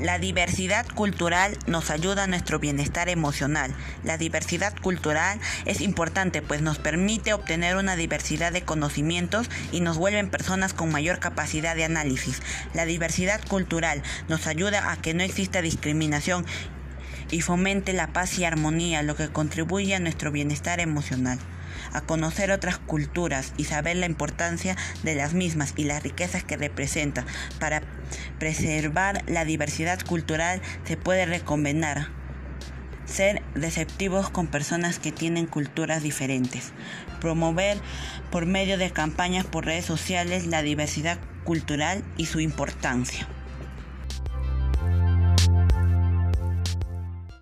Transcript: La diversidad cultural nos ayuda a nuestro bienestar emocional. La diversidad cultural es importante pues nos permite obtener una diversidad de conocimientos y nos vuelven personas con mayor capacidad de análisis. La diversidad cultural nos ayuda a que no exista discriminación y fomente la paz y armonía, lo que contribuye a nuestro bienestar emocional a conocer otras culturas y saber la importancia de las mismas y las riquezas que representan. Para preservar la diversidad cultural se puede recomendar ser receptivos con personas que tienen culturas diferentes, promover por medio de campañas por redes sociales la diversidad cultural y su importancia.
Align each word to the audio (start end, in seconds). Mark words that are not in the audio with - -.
La 0.00 0.18
diversidad 0.18 0.86
cultural 0.88 1.56
nos 1.68 1.90
ayuda 1.90 2.24
a 2.24 2.26
nuestro 2.26 2.58
bienestar 2.58 3.08
emocional. 3.08 3.72
La 4.02 4.18
diversidad 4.18 4.74
cultural 4.82 5.38
es 5.66 5.80
importante 5.80 6.42
pues 6.42 6.62
nos 6.62 6.78
permite 6.78 7.32
obtener 7.32 7.76
una 7.76 7.94
diversidad 7.94 8.52
de 8.52 8.62
conocimientos 8.62 9.48
y 9.70 9.80
nos 9.80 9.96
vuelven 9.96 10.30
personas 10.30 10.74
con 10.74 10.90
mayor 10.90 11.20
capacidad 11.20 11.76
de 11.76 11.84
análisis. 11.84 12.42
La 12.74 12.86
diversidad 12.86 13.40
cultural 13.46 14.02
nos 14.28 14.48
ayuda 14.48 14.90
a 14.90 14.96
que 14.96 15.14
no 15.14 15.22
exista 15.22 15.62
discriminación 15.62 16.44
y 17.34 17.40
fomente 17.40 17.92
la 17.92 18.12
paz 18.12 18.38
y 18.38 18.44
armonía, 18.44 19.02
lo 19.02 19.16
que 19.16 19.28
contribuye 19.28 19.96
a 19.96 19.98
nuestro 19.98 20.30
bienestar 20.30 20.78
emocional 20.78 21.40
a 21.92 22.00
conocer 22.00 22.52
otras 22.52 22.78
culturas 22.78 23.52
y 23.56 23.64
saber 23.64 23.96
la 23.96 24.06
importancia 24.06 24.76
de 25.02 25.16
las 25.16 25.34
mismas 25.34 25.74
y 25.76 25.84
las 25.84 26.02
riquezas 26.02 26.44
que 26.44 26.56
representan. 26.56 27.26
Para 27.58 27.82
preservar 28.38 29.22
la 29.26 29.44
diversidad 29.44 30.00
cultural 30.00 30.62
se 30.84 30.96
puede 30.96 31.26
recomendar 31.26 32.08
ser 33.04 33.42
receptivos 33.54 34.30
con 34.30 34.46
personas 34.46 34.98
que 34.98 35.12
tienen 35.12 35.46
culturas 35.46 36.02
diferentes, 36.02 36.72
promover 37.20 37.78
por 38.30 38.46
medio 38.46 38.78
de 38.78 38.90
campañas 38.90 39.44
por 39.44 39.66
redes 39.66 39.84
sociales 39.84 40.46
la 40.46 40.62
diversidad 40.62 41.18
cultural 41.44 42.04
y 42.16 42.26
su 42.26 42.40
importancia. 42.40 43.28